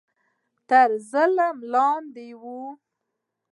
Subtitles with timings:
[0.69, 2.59] تر ظلم لاندې وو